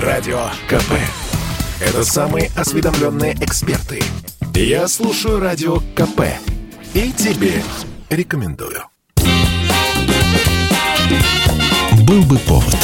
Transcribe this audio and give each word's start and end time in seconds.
Радио 0.00 0.40
КП. 0.68 0.92
Это 1.80 2.04
самые 2.04 2.50
осведомленные 2.54 3.32
эксперты. 3.40 4.02
Я 4.54 4.88
слушаю 4.88 5.40
Радио 5.40 5.78
КП. 5.94 6.20
И 6.92 7.12
тебе 7.12 7.62
рекомендую. 8.10 8.82
Был 12.06 12.22
бы 12.24 12.36
повод. 12.40 12.76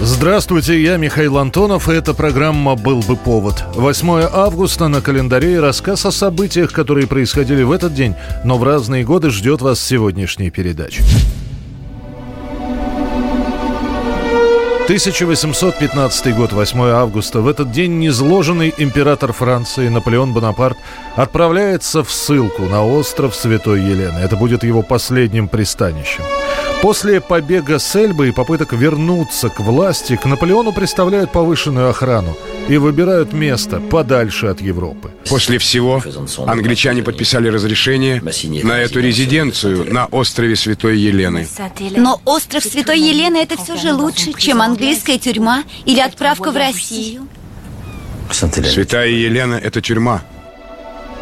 Здравствуйте, 0.00 0.82
я 0.82 0.96
Михаил 0.96 1.36
Антонов, 1.36 1.90
и 1.90 1.92
эта 1.92 2.14
программа 2.14 2.74
«Был 2.74 3.00
бы 3.00 3.16
повод». 3.16 3.64
8 3.74 4.30
августа 4.32 4.88
на 4.88 5.02
календаре 5.02 5.56
и 5.56 5.58
рассказ 5.58 6.06
о 6.06 6.10
событиях, 6.10 6.72
которые 6.72 7.06
происходили 7.06 7.62
в 7.64 7.72
этот 7.72 7.92
день, 7.92 8.14
но 8.44 8.56
в 8.56 8.64
разные 8.64 9.04
годы 9.04 9.28
ждет 9.28 9.60
вас 9.60 9.78
сегодняшней 9.78 10.50
передачи. 10.50 11.02
1815 14.88 16.34
год, 16.34 16.54
8 16.54 16.80
августа. 16.80 17.42
В 17.42 17.46
этот 17.46 17.70
день 17.70 17.98
незложенный 17.98 18.72
император 18.78 19.34
Франции 19.34 19.88
Наполеон 19.88 20.32
Бонапарт 20.32 20.78
отправляется 21.14 22.02
в 22.02 22.10
ссылку 22.10 22.62
на 22.62 22.86
остров 22.86 23.34
Святой 23.34 23.82
Елены. 23.82 24.18
Это 24.18 24.36
будет 24.36 24.64
его 24.64 24.80
последним 24.80 25.46
пристанищем. 25.48 26.24
После 26.82 27.20
побега 27.20 27.80
с 27.80 27.96
Эльбы 27.96 28.28
и 28.28 28.32
попыток 28.32 28.72
вернуться 28.72 29.48
к 29.48 29.58
власти, 29.58 30.14
к 30.16 30.24
Наполеону 30.26 30.72
представляют 30.72 31.32
повышенную 31.32 31.90
охрану 31.90 32.36
и 32.68 32.76
выбирают 32.76 33.32
место 33.32 33.80
подальше 33.80 34.46
от 34.46 34.60
Европы. 34.60 35.10
После 35.28 35.58
всего 35.58 36.02
англичане 36.46 37.02
подписали 37.02 37.48
разрешение 37.48 38.22
на 38.62 38.78
эту 38.78 39.00
резиденцию 39.00 39.92
на 39.92 40.06
острове 40.06 40.54
Святой 40.54 40.98
Елены. 40.98 41.48
Но 41.96 42.20
остров 42.24 42.62
Святой 42.62 43.00
Елены 43.00 43.38
это 43.38 43.56
все 43.56 43.76
же 43.76 43.92
лучше, 43.92 44.32
чем 44.34 44.62
английская 44.62 45.18
тюрьма 45.18 45.64
или 45.84 45.98
отправка 46.00 46.52
в 46.52 46.56
Россию. 46.56 47.26
Святая 48.30 49.08
Елена– 49.08 49.54
это 49.62 49.80
тюрьма. 49.80 50.22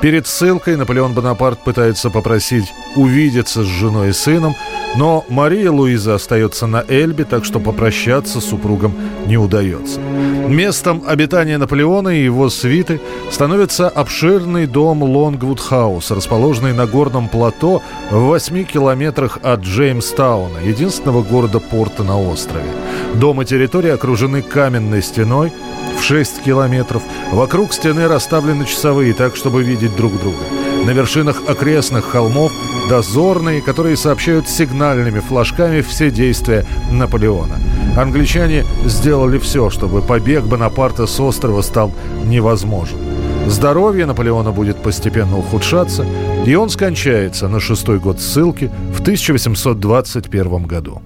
Перед 0.00 0.26
ссылкой 0.26 0.76
Наполеон 0.76 1.14
Бонапарт 1.14 1.58
пытается 1.64 2.10
попросить 2.10 2.72
увидеться 2.96 3.62
с 3.62 3.66
женой 3.66 4.10
и 4.10 4.12
сыном, 4.12 4.54
но 4.96 5.24
Мария 5.28 5.70
Луиза 5.70 6.14
остается 6.14 6.66
на 6.66 6.84
Эльбе, 6.86 7.24
так 7.24 7.44
что 7.44 7.60
попрощаться 7.60 8.40
с 8.40 8.44
супругом 8.44 8.94
не 9.26 9.38
удается. 9.38 9.98
Местом 10.00 11.02
обитания 11.06 11.58
Наполеона 11.58 12.10
и 12.10 12.22
его 12.22 12.50
свиты 12.50 13.00
становится 13.30 13.88
обширный 13.88 14.66
дом 14.66 15.02
Лонгвуд-хаус, 15.02 16.10
расположенный 16.10 16.72
на 16.72 16.86
горном 16.86 17.28
плато 17.28 17.82
в 18.10 18.16
8 18.16 18.64
километрах 18.64 19.38
от 19.42 19.60
Джеймстауна, 19.60 20.58
единственного 20.58 21.22
города-порта 21.22 22.04
на 22.04 22.20
острове. 22.20 22.66
Дом 23.14 23.42
и 23.42 23.44
территория 23.44 23.94
окружены 23.94 24.42
каменной 24.42 25.02
стеной, 25.02 25.52
в 25.98 26.02
6 26.02 26.42
километров. 26.42 27.02
Вокруг 27.32 27.72
стены 27.72 28.08
расставлены 28.08 28.64
часовые 28.66 29.14
так, 29.14 29.36
чтобы 29.36 29.62
видеть 29.62 29.96
друг 29.96 30.18
друга. 30.20 30.44
На 30.84 30.90
вершинах 30.90 31.42
окрестных 31.48 32.04
холмов 32.04 32.52
дозорные, 32.88 33.60
которые 33.60 33.96
сообщают 33.96 34.48
сигнальными 34.48 35.20
флажками 35.20 35.80
все 35.80 36.10
действия 36.10 36.66
Наполеона. 36.90 37.56
Англичане 37.96 38.64
сделали 38.84 39.38
все, 39.38 39.70
чтобы 39.70 40.02
побег 40.02 40.44
Бонапарта 40.44 41.06
с 41.06 41.18
острова 41.18 41.62
стал 41.62 41.92
невозможен. 42.24 42.98
Здоровье 43.46 44.06
Наполеона 44.06 44.52
будет 44.52 44.76
постепенно 44.82 45.38
ухудшаться, 45.38 46.04
и 46.44 46.54
он 46.56 46.68
скончается 46.68 47.48
на 47.48 47.60
шестой 47.60 47.98
год 47.98 48.20
ссылки 48.20 48.70
в 48.92 49.00
1821 49.00 50.64
году. 50.64 51.00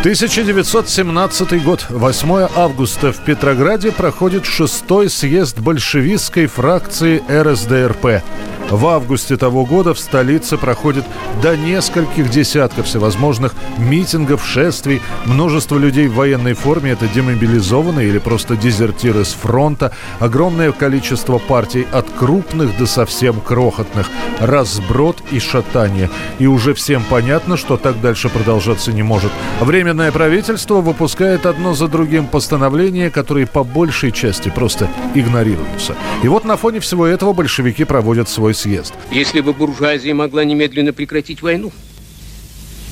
1917 0.00 1.62
год, 1.62 1.84
8 1.90 2.48
августа 2.56 3.12
в 3.12 3.22
Петрограде 3.22 3.92
проходит 3.92 4.46
шестой 4.46 5.10
съезд 5.10 5.58
большевистской 5.58 6.46
фракции 6.46 7.22
РСДРП. 7.30 8.22
В 8.70 8.86
августе 8.86 9.36
того 9.36 9.64
года 9.64 9.94
в 9.94 9.98
столице 9.98 10.56
проходит 10.56 11.04
до 11.42 11.56
нескольких 11.56 12.30
десятков 12.30 12.86
всевозможных 12.86 13.54
митингов, 13.78 14.46
шествий. 14.46 15.02
Множество 15.26 15.76
людей 15.76 16.06
в 16.06 16.14
военной 16.14 16.54
форме– 16.54 16.90
это 16.92 17.08
демобилизованные 17.08 18.08
или 18.08 18.18
просто 18.18 18.56
дезертиры 18.56 19.24
с 19.24 19.32
фронта. 19.32 19.90
Огромное 20.20 20.70
количество 20.70 21.38
партий 21.38 21.84
от 21.90 22.08
крупных 22.10 22.78
до 22.78 22.86
совсем 22.86 23.40
крохотных. 23.40 24.08
Разброд 24.38 25.20
и 25.32 25.40
шатание. 25.40 26.08
И 26.38 26.46
уже 26.46 26.72
всем 26.74 27.02
понятно, 27.10 27.56
что 27.56 27.76
так 27.76 28.00
дальше 28.00 28.28
продолжаться 28.28 28.92
не 28.92 29.02
может. 29.02 29.32
Временное 29.60 30.12
правительство 30.12 30.80
выпускает 30.80 31.44
одно 31.44 31.74
за 31.74 31.88
другим 31.88 32.28
постановления, 32.28 33.10
которые 33.10 33.48
по 33.48 33.64
большей 33.64 34.12
части 34.12 34.48
просто 34.48 34.88
игнорируются. 35.14 35.96
И 36.22 36.28
вот 36.28 36.44
на 36.44 36.56
фоне 36.56 36.78
всего 36.78 37.04
этого 37.04 37.32
большевики 37.32 37.82
проводят 37.82 38.28
свой 38.28 38.54
съезд. 38.60 38.94
Если 39.10 39.40
бы 39.40 39.52
буржуазия 39.52 40.14
могла 40.14 40.44
немедленно 40.44 40.92
прекратить 40.92 41.42
войну, 41.42 41.72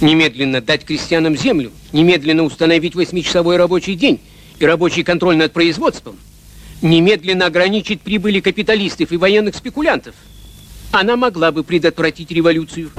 немедленно 0.01 0.61
дать 0.61 0.85
крестьянам 0.85 1.37
землю, 1.37 1.71
немедленно 1.93 2.43
установить 2.43 2.95
восьмичасовой 2.95 3.57
рабочий 3.57 3.95
день 3.95 4.21
и 4.59 4.67
рабочий 4.67 5.03
контроль 5.03 5.37
над 5.37 5.53
производством, 5.53 6.17
немедленно 6.83 7.47
ограничить 7.47 8.01
прибыли 8.01 8.41
капиталистов 8.41 9.13
и 9.13 9.17
военных 9.17 9.55
спекулянтов, 9.55 10.15
она 10.91 11.17
могла 11.17 11.53
бы 11.53 11.65
предотвратить 11.65 12.31
революцию. 12.31 12.91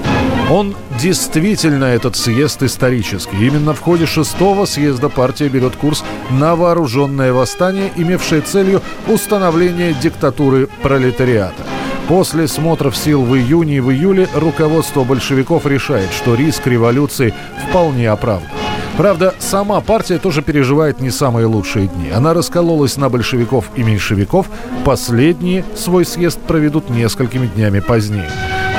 Он 0.48 0.74
действительно 1.00 1.84
этот 1.84 2.16
съезд 2.16 2.62
исторический. 2.62 3.36
Именно 3.36 3.72
в 3.74 3.80
ходе 3.80 4.06
шестого 4.06 4.64
съезда 4.64 5.08
партия 5.08 5.48
берет 5.48 5.76
курс 5.76 6.04
на 6.30 6.56
вооруженное 6.56 7.32
восстание, 7.32 7.92
имевшее 7.96 8.40
целью 8.40 8.82
установление 9.06 9.94
диктатуры 9.94 10.68
пролетариата. 10.82 11.64
После 12.10 12.48
смотров 12.48 12.96
сил 12.96 13.22
в 13.22 13.36
июне 13.36 13.76
и 13.76 13.80
в 13.80 13.92
июле 13.92 14.28
руководство 14.34 15.04
большевиков 15.04 15.64
решает, 15.64 16.10
что 16.10 16.34
риск 16.34 16.66
революции 16.66 17.32
вполне 17.68 18.10
оправдан. 18.10 18.48
Правда, 18.96 19.32
сама 19.38 19.80
партия 19.80 20.18
тоже 20.18 20.42
переживает 20.42 21.00
не 21.00 21.10
самые 21.10 21.46
лучшие 21.46 21.86
дни. 21.86 22.10
Она 22.10 22.34
раскололась 22.34 22.96
на 22.96 23.10
большевиков 23.10 23.66
и 23.76 23.84
меньшевиков. 23.84 24.50
Последние 24.84 25.64
свой 25.76 26.04
съезд 26.04 26.40
проведут 26.40 26.90
несколькими 26.90 27.46
днями 27.46 27.78
позднее. 27.78 28.28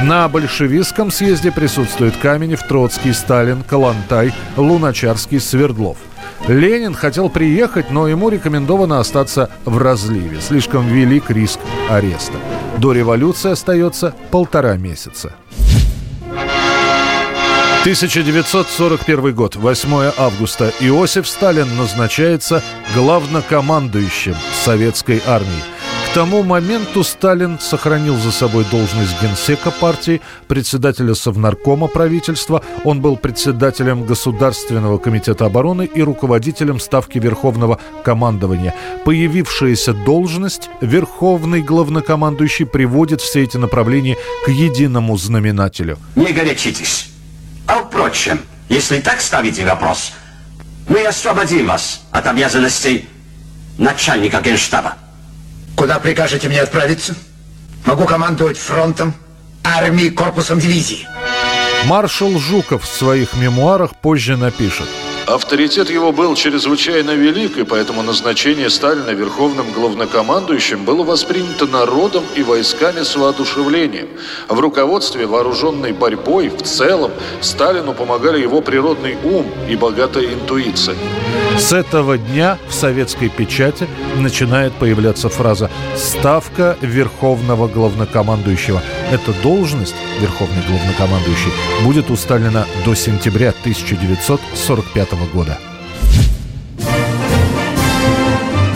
На 0.03 0.27
большевистском 0.27 1.09
съезде 1.09 1.53
присутствуют 1.53 2.17
Каменев, 2.17 2.67
Троцкий, 2.67 3.13
Сталин, 3.13 3.63
Калантай, 3.63 4.33
Луначарский, 4.57 5.39
Свердлов. 5.39 5.95
Ленин 6.51 6.93
хотел 6.93 7.29
приехать, 7.29 7.91
но 7.91 8.09
ему 8.09 8.27
рекомендовано 8.27 8.99
остаться 8.99 9.49
в 9.63 9.77
разливе. 9.77 10.41
Слишком 10.41 10.85
велик 10.85 11.31
риск 11.31 11.59
ареста. 11.89 12.37
До 12.77 12.91
революции 12.91 13.51
остается 13.51 14.13
полтора 14.31 14.75
месяца. 14.75 15.33
1941 17.81 19.33
год, 19.33 19.55
8 19.55 20.11
августа. 20.17 20.73
Иосиф 20.81 21.25
Сталин 21.27 21.77
назначается 21.77 22.61
главнокомандующим 22.93 24.35
советской 24.53 25.21
армии. 25.25 25.70
К 26.11 26.13
тому 26.13 26.43
моменту 26.43 27.05
Сталин 27.05 27.57
сохранил 27.57 28.17
за 28.17 28.33
собой 28.33 28.65
должность 28.69 29.21
генсека 29.21 29.71
партии, 29.71 30.19
председателя 30.49 31.15
Совнаркома 31.15 31.87
правительства. 31.87 32.61
Он 32.83 32.99
был 32.99 33.15
председателем 33.15 34.05
Государственного 34.05 34.97
комитета 34.97 35.45
обороны 35.45 35.85
и 35.85 36.01
руководителем 36.01 36.81
Ставки 36.81 37.17
Верховного 37.17 37.79
командования. 38.03 38.75
Появившаяся 39.05 39.93
должность 39.93 40.69
Верховный 40.81 41.61
главнокомандующий 41.61 42.65
приводит 42.65 43.21
все 43.21 43.43
эти 43.43 43.55
направления 43.55 44.17
к 44.43 44.49
единому 44.49 45.15
знаменателю. 45.15 45.97
Не 46.17 46.33
горячитесь. 46.33 47.09
А 47.67 47.83
впрочем, 47.83 48.41
если 48.67 48.99
так 48.99 49.21
ставите 49.21 49.63
вопрос, 49.63 50.11
мы 50.89 51.05
освободим 51.05 51.67
вас 51.67 52.01
от 52.11 52.27
обязанностей 52.27 53.07
начальника 53.77 54.41
генштаба. 54.41 54.97
Куда 55.81 55.97
прикажете 55.97 56.47
мне 56.47 56.61
отправиться? 56.61 57.15
Могу 57.87 58.05
командовать 58.05 58.59
фронтом, 58.59 59.15
армией, 59.63 60.11
корпусом 60.11 60.59
дивизии. 60.59 61.07
Маршал 61.85 62.37
Жуков 62.37 62.83
в 62.83 62.87
своих 62.87 63.33
мемуарах 63.33 63.95
позже 63.99 64.37
напишет– 64.37 64.85
Авторитет 65.31 65.89
его 65.89 66.11
был 66.11 66.35
чрезвычайно 66.35 67.11
велик, 67.11 67.57
и 67.57 67.63
поэтому 67.63 68.01
назначение 68.01 68.69
Сталина 68.69 69.11
верховным 69.11 69.71
главнокомандующим 69.71 70.83
было 70.83 71.03
воспринято 71.03 71.67
народом 71.67 72.25
и 72.35 72.43
войсками 72.43 73.03
с 73.03 73.15
воодушевлением. 73.15 74.09
В 74.49 74.59
руководстве 74.59 75.25
вооруженной 75.27 75.93
борьбой 75.93 76.49
в 76.49 76.61
целом 76.63 77.11
Сталину 77.39 77.93
помогали 77.93 78.41
его 78.41 78.59
природный 78.59 79.15
ум 79.23 79.45
и 79.69 79.77
богатая 79.77 80.33
интуиция. 80.33 80.97
С 81.57 81.71
этого 81.71 82.17
дня 82.17 82.57
в 82.67 82.73
советской 82.73 83.29
печати 83.29 83.87
начинает 84.17 84.73
появляться 84.73 85.29
фраза 85.29 85.71
«ставка 85.95 86.75
верховного 86.81 87.69
главнокомандующего». 87.69 88.81
Эта 89.11 89.33
должность, 89.43 89.95
верховный 90.21 90.63
главнокомандующий, 90.65 91.51
будет 91.83 92.09
усталена 92.09 92.65
до 92.85 92.95
сентября 92.95 93.49
1945 93.49 95.11
года. 95.33 95.59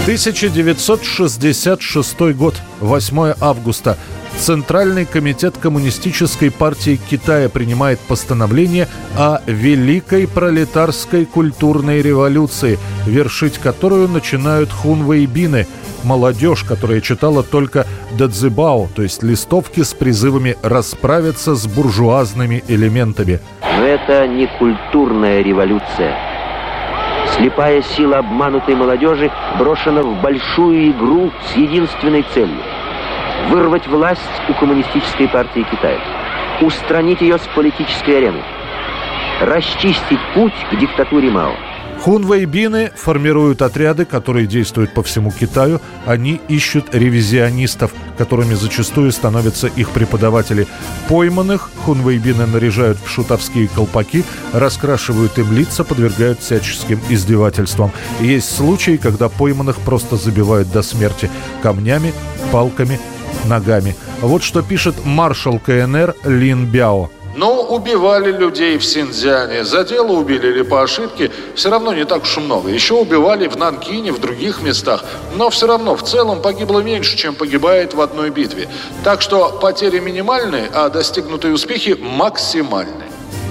1966 0.05 2.35
год, 2.35 2.53
8 2.79 3.33
августа. 3.41 3.97
Центральный 4.37 5.05
комитет 5.07 5.57
Коммунистической 5.57 6.51
партии 6.51 6.99
Китая 7.09 7.49
принимает 7.49 7.99
постановление 8.01 8.87
о 9.17 9.39
Великой 9.47 10.27
пролетарской 10.27 11.25
культурной 11.25 12.03
революции, 12.03 12.77
вершить 13.07 13.57
которую 13.57 14.07
начинают 14.07 14.71
хунвейбины, 14.71 15.65
молодежь, 16.03 16.63
которая 16.63 17.01
читала 17.01 17.41
только 17.41 17.87
дадзибао, 18.15 18.89
то 18.95 19.01
есть 19.01 19.23
листовки 19.23 19.81
с 19.81 19.95
призывами 19.95 20.55
расправиться 20.61 21.55
с 21.55 21.65
буржуазными 21.65 22.63
элементами. 22.67 23.39
Но 23.63 23.83
это 23.83 24.27
не 24.27 24.45
культурная 24.59 25.41
революция. 25.41 26.34
Слепая 27.37 27.81
сила 27.81 28.19
обманутой 28.19 28.75
молодежи 28.75 29.31
брошена 29.59 30.01
в 30.01 30.21
большую 30.21 30.91
игру 30.91 31.31
с 31.41 31.55
единственной 31.55 32.23
целью– 32.33 32.61
вырвать 33.49 33.87
власть 33.87 34.21
у 34.47 34.53
коммунистической 34.53 35.27
партии 35.27 35.65
Китая, 35.69 35.99
устранить 36.61 37.21
ее 37.21 37.37
с 37.37 37.47
политической 37.53 38.17
арены, 38.17 38.41
расчистить 39.41 40.19
путь 40.33 40.53
к 40.71 40.75
диктатуре 40.77 41.29
Мао– 41.29 41.53
Хунвейбины 42.05 42.91
формируют 42.95 43.63
отряды, 43.63 44.05
которые 44.05 44.45
действуют 44.45 44.93
по 44.93 45.01
всему 45.01 45.31
Китаю. 45.31 45.81
Они 46.05 46.39
ищут 46.49 46.93
ревизионистов, 46.93 47.91
которыми 48.15 48.53
зачастую 48.53 49.11
становятся 49.11 49.65
их 49.65 49.89
преподаватели. 49.89 50.67
Пойманных 51.09 51.71
хунвейбины 51.83 52.45
наряжают 52.45 52.99
в 53.03 53.09
шутовские 53.09 53.67
колпаки, 53.67 54.23
раскрашивают 54.53 55.39
им 55.39 55.51
лица, 55.51 55.83
подвергают 55.83 56.41
всяческим 56.41 57.01
издевательствам. 57.09 57.91
Есть 58.21 58.55
случаи, 58.55 58.97
когда 58.97 59.27
пойманных 59.27 59.77
просто 59.77 60.15
забивают 60.15 60.71
до 60.71 60.83
смерти 60.83 61.31
камнями, 61.63 62.13
палками, 62.51 62.99
ногами. 63.45 63.95
Вот 64.21 64.43
что 64.43 64.61
пишет 64.61 64.93
маршал 65.05 65.57
КНР 65.57 66.13
Лин 66.23 66.67
Бяо. 66.67 67.09
Ну, 67.35 67.61
убивали 67.61 68.31
людей 68.31 68.77
в 68.77 68.85
Синьцзяне, 68.85 69.65
за 69.65 69.83
дело 69.83 70.13
убили 70.13 70.47
или 70.47 70.61
по 70.61 70.81
ошибке, 70.81 71.31
все 71.53 71.69
равно 71.69 71.93
не 71.93 72.05
так 72.05 72.23
уж 72.23 72.37
много. 72.37 72.69
Еще 72.69 72.93
убивали 72.93 73.47
в 73.47 73.57
Нанкине, 73.57 74.13
в 74.13 74.19
других 74.19 74.61
местах, 74.61 75.03
но 75.35 75.49
все 75.49 75.67
равно 75.67 75.97
в 75.97 76.03
целом 76.03 76.41
погибло 76.41 76.79
меньше, 76.79 77.17
чем 77.17 77.35
погибает 77.35 77.93
в 77.93 77.99
одной 77.99 78.29
битве. 78.29 78.69
Так 79.03 79.21
что 79.21 79.59
потери 79.61 79.99
минимальные, 79.99 80.69
а 80.73 80.89
достигнутые 80.89 81.53
успехи 81.53 81.97
максимальные. 81.99 83.04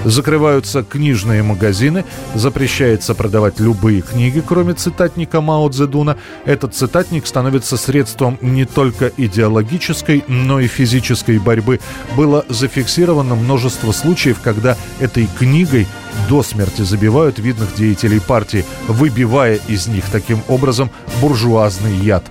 Закрываются 0.04 0.82
книжные 0.82 1.42
магазины, 1.42 2.04
запрещается 2.34 3.14
продавать 3.14 3.58
любые 3.58 4.02
книги, 4.02 4.42
кроме 4.46 4.74
цитатника 4.74 5.40
Мао 5.40 5.68
Цзэдуна. 5.68 6.18
Этот 6.44 6.74
цитатник 6.74 7.26
становится 7.26 7.76
средством 7.76 8.38
не 8.42 8.66
только 8.66 9.10
идеологической, 9.16 10.24
но 10.28 10.60
и 10.60 10.66
физической 10.66 11.38
борьбы. 11.38 11.80
Было 12.16 12.44
зафиксировано 12.48 13.34
множество 13.34 13.92
случаев, 13.92 14.40
когда 14.42 14.76
этой 15.00 15.26
книгой 15.38 15.86
до 16.28 16.42
смерти 16.42 16.82
забивают 16.82 17.38
видных 17.38 17.74
деятелей 17.74 18.20
партии, 18.20 18.64
выбивая 18.88 19.58
из 19.68 19.86
них 19.86 20.04
таким 20.12 20.42
образом 20.48 20.90
буржуазный 21.20 21.96
яд. 21.96 22.24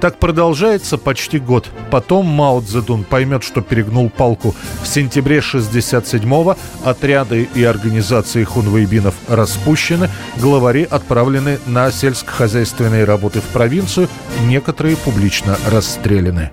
Так 0.00 0.18
продолжается 0.18 0.98
почти 0.98 1.38
год. 1.38 1.68
Потом 1.90 2.26
Мао 2.26 2.60
Цзэдун 2.60 3.04
поймет, 3.04 3.42
что 3.42 3.62
перегнул 3.62 4.10
палку. 4.10 4.54
В 4.82 4.86
сентябре 4.86 5.38
67-го 5.38 6.56
отряды 6.84 7.48
и 7.54 7.64
организации 7.64 8.44
хунвейбинов 8.44 9.14
распущены, 9.28 10.10
главари 10.36 10.86
отправлены 10.90 11.58
на 11.66 11.90
сельскохозяйственные 11.90 13.04
работы 13.04 13.40
в 13.40 13.44
провинцию, 13.44 14.08
некоторые 14.42 14.96
публично 14.96 15.56
расстреляны. 15.70 16.50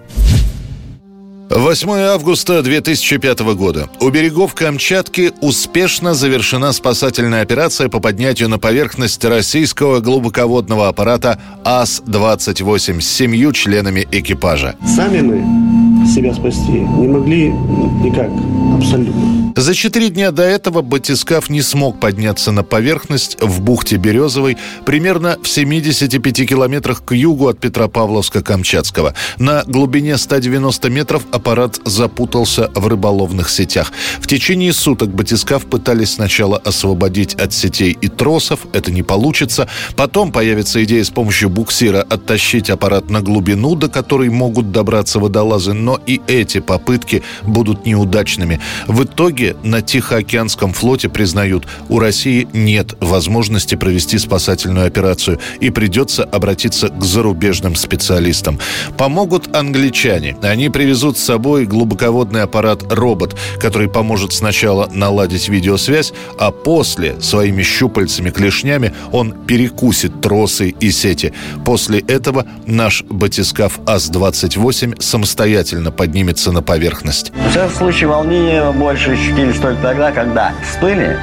8 1.53 1.89
августа 1.89 2.62
2005 2.63 3.39
года. 3.56 3.89
У 4.00 4.09
берегов 4.09 4.56
Камчатки 4.56 5.33
успешно 5.42 6.13
завершена 6.13 6.71
спасательная 6.71 7.42
операция 7.42 7.89
по 7.89 8.00
поднятию 8.00 8.48
на 8.48 8.57
поверхность 8.57 9.25
российского 9.25 10.00
глубоководного 10.00 10.88
аппарата 10.88 11.42
АС-28 11.65 13.01
с 13.01 13.07
семью 13.07 13.51
членами 13.51 14.07
экипажа. 14.12 14.75
Сами 14.86 15.19
мы 15.19 16.07
себя 16.07 16.33
спасти 16.33 16.71
не 16.71 17.07
могли 17.09 17.50
никак, 17.50 18.31
абсолютно. 18.74 19.50
За 19.56 19.75
четыре 19.75 20.09
дня 20.09 20.31
до 20.31 20.44
этого 20.44 20.81
батискаф 20.81 21.50
не 21.50 21.62
смог 21.62 22.00
подняться 22.00 22.51
на 22.51 22.63
поверхность 22.63 23.38
в 23.42 23.62
бухте 23.62 23.98
Березовой, 23.98 24.57
примерно 24.86 25.38
в 25.42 25.48
75 25.48 26.48
километрах 26.48 27.03
к 27.03 27.13
югу 27.13 27.50
от 27.50 27.59
Петропавловска-Камчатского. 27.59 29.13
На 29.39 29.63
глубине 29.65 30.18
190 30.18 30.89
метров 30.89 31.24
аппарат 31.31 31.80
запутался 31.83 32.71
в 32.75 32.88
рыболовных 32.88 33.50
сетях. 33.50 33.92
В 34.19 34.27
течение 34.27 34.71
суток 34.71 35.09
батискаф 35.09 35.65
пытались 35.65 36.13
сначала 36.13 36.57
освободить 36.57 37.36
от 37.36 37.51
сетей 37.53 37.98
и 38.00 38.07
тросов, 38.07 38.62
это 38.71 38.92
не 38.92 39.03
получится. 39.03 39.68
Потом 39.98 40.31
появится 40.31 40.81
идея 40.86 41.03
с 41.03 41.09
помощью 41.09 41.50
буксира 41.50 42.01
оттащить 42.01 42.69
аппарат 42.69 43.09
на 43.09 43.21
глубину, 43.21 43.75
до 43.75 43.89
которой 43.89 44.30
могут 44.30 44.71
добраться 44.71 45.19
водолазы, 45.19 45.74
но 45.74 46.00
и 46.06 46.21
эти 46.27 46.59
попытки 46.59 47.21
будут 47.44 47.86
неудачными. 47.86 48.62
В 48.88 49.03
итоге 49.03 49.40
итоге 49.41 49.55
на 49.63 49.81
Тихоокеанском 49.81 50.73
флоте 50.73 51.09
признают, 51.09 51.67
у 51.89 51.99
России 51.99 52.47
нет 52.53 52.95
возможности 52.99 53.75
провести 53.75 54.17
спасательную 54.17 54.88
операцию 54.88 55.39
и 55.59 55.69
придется 55.69 56.23
обратиться 56.23 56.89
к 56.89 57.03
зарубежным 57.03 57.75
специалистам. 57.75 58.59
Помогут 58.97 59.55
англичане. 59.55 60.38
Они 60.41 60.69
привезут 60.69 61.17
с 61.17 61.23
собой 61.23 61.65
глубоководный 61.65 62.43
аппарат 62.43 62.83
«Робот», 62.91 63.35
который 63.59 63.89
поможет 63.89 64.33
сначала 64.33 64.89
наладить 64.93 65.49
видеосвязь, 65.49 66.13
а 66.39 66.51
после 66.51 67.19
своими 67.21 67.63
щупальцами-клешнями 67.63 68.93
он 69.11 69.31
перекусит 69.31 70.21
тросы 70.21 70.69
и 70.69 70.91
сети. 70.91 71.33
После 71.65 71.99
этого 71.99 72.45
наш 72.65 73.03
батискаф 73.03 73.79
АС-28 73.85 75.01
самостоятельно 75.01 75.91
поднимется 75.91 76.51
на 76.51 76.61
поверхность. 76.61 77.31
В 77.71 77.77
случае 77.77 78.09
волнения 78.09 78.71
больше 78.71 79.15
ощутились 79.31 79.59
только 79.59 79.81
тогда, 79.81 80.11
когда 80.11 80.53
всплыли, 80.61 81.17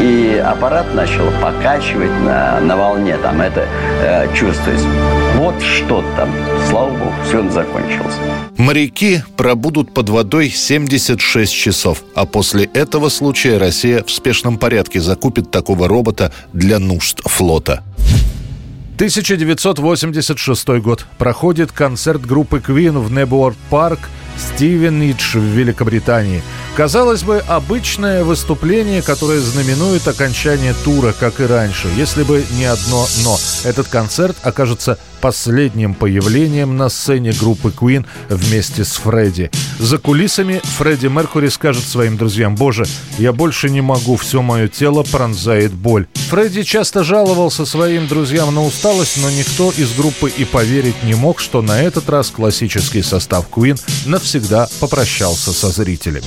и 0.00 0.40
аппарат 0.44 0.94
начал 0.94 1.30
покачивать 1.42 2.10
на, 2.24 2.60
на 2.60 2.76
волне, 2.76 3.16
там 3.18 3.40
это 3.40 3.66
э, 4.00 4.34
чувствовать. 4.34 4.80
Вот 5.36 5.60
что 5.60 6.04
там, 6.16 6.32
слава 6.68 6.90
богу, 6.90 7.12
все 7.26 7.48
закончилось. 7.50 8.14
Моряки 8.56 9.22
пробудут 9.36 9.92
под 9.92 10.10
водой 10.10 10.48
76 10.50 11.52
часов, 11.52 12.04
а 12.14 12.24
после 12.24 12.66
этого 12.66 13.08
случая 13.08 13.58
Россия 13.58 14.04
в 14.04 14.10
спешном 14.10 14.56
порядке 14.56 15.00
закупит 15.00 15.50
такого 15.50 15.88
робота 15.88 16.32
для 16.52 16.78
нужд 16.78 17.20
флота. 17.24 17.82
1986 18.96 20.68
год. 20.80 21.06
Проходит 21.18 21.72
концерт 21.72 22.20
группы 22.24 22.58
Queen 22.58 22.98
в 22.98 23.10
Небуорт 23.10 23.56
Парк– 23.70 23.98
Стивенидж 24.40 25.36
в 25.36 25.42
Великобритании. 25.42 26.42
Казалось 26.76 27.22
бы, 27.22 27.38
обычное 27.46 28.24
выступление, 28.24 29.02
которое 29.02 29.40
знаменует 29.40 30.08
окончание 30.08 30.74
тура, 30.84 31.12
как 31.18 31.40
и 31.40 31.44
раньше, 31.44 31.88
если 31.96 32.22
бы 32.22 32.44
не 32.52 32.64
одно 32.64 33.06
«но». 33.22 33.38
Этот 33.64 33.88
концерт 33.88 34.36
окажется 34.42 34.98
последним 35.20 35.94
появлением 35.94 36.76
на 36.78 36.88
сцене 36.88 37.32
группы 37.32 37.68
Queen 37.68 38.06
вместе 38.30 38.84
с 38.84 38.92
Фредди. 38.92 39.50
За 39.78 39.98
кулисами 39.98 40.62
Фредди 40.78 41.08
Меркури 41.08 41.48
скажет 41.48 41.84
своим 41.84 42.16
друзьям 42.16 42.56
«Боже, 42.56 42.84
я 43.18 43.34
больше 43.34 43.68
не 43.68 43.82
могу, 43.82 44.16
все 44.16 44.40
мое 44.40 44.68
тело 44.68 45.02
пронзает 45.02 45.72
боль». 45.72 46.06
Фредди 46.30 46.62
часто 46.62 47.04
жаловался 47.04 47.66
своим 47.66 48.06
друзьям 48.06 48.54
на 48.54 48.64
усталость, 48.64 49.18
но 49.20 49.28
никто 49.30 49.70
из 49.76 49.92
группы 49.92 50.30
и 50.30 50.44
поверить 50.44 51.02
не 51.02 51.14
мог, 51.14 51.40
что 51.40 51.60
на 51.60 51.82
этот 51.82 52.08
раз 52.08 52.30
классический 52.30 53.02
состав 53.02 53.46
Queen 53.50 53.78
навсегда 54.06 54.29
попрощался 54.80 55.52
со 55.52 55.70
зрителями. 55.70 56.26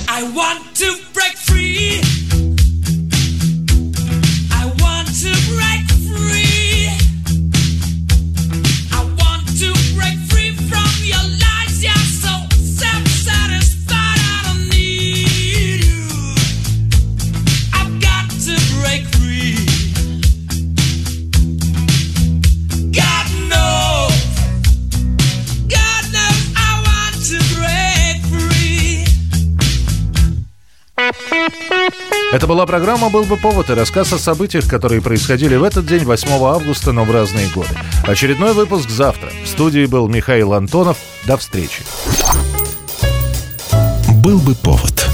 Это 32.34 32.48
была 32.48 32.66
программа 32.66 33.10
«Был 33.10 33.22
бы 33.22 33.36
повод» 33.36 33.70
и 33.70 33.74
рассказ 33.74 34.12
о 34.12 34.18
событиях, 34.18 34.68
которые 34.68 35.00
происходили 35.00 35.54
в 35.54 35.62
этот 35.62 35.86
день, 35.86 36.02
8 36.02 36.28
августа, 36.42 36.90
но 36.90 37.04
в 37.04 37.10
разные 37.12 37.46
годы. 37.54 37.68
Очередной 38.08 38.54
выпуск 38.54 38.90
завтра. 38.90 39.30
В 39.44 39.46
студии 39.46 39.86
был 39.86 40.08
Михаил 40.08 40.52
Антонов. 40.52 40.96
До 41.28 41.36
встречи. 41.36 41.84
«Был 44.16 44.40
бы 44.40 44.56
повод» 44.56 45.13